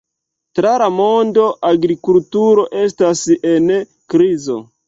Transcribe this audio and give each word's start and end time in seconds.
Tra 0.59 0.71
la 0.81 0.87
mondo, 0.99 1.43
agrikulturo 1.71 2.67
estas 2.87 3.25
en 3.55 3.73
krizo. 4.17 4.63